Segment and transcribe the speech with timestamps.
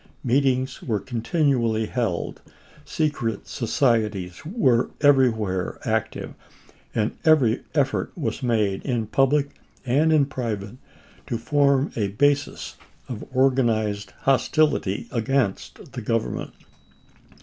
[0.23, 2.41] Meetings were contin ually held,
[2.83, 6.33] secret societies were everywhere active,
[6.95, 9.51] and every effort was made in public
[9.85, 10.77] and in pri vate
[11.27, 12.77] to form a basis
[13.07, 16.53] of organized hostility against the Government.